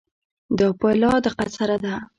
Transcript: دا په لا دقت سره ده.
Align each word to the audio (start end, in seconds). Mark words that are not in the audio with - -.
دا 0.57 0.67
په 0.79 0.87
لا 1.01 1.11
دقت 1.25 1.49
سره 1.57 1.75
ده. 1.83 1.93